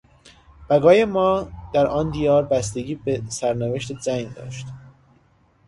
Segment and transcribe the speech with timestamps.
[0.69, 4.67] بقای ما در آن دیار بستگی به سرنوشت جنگ داشت.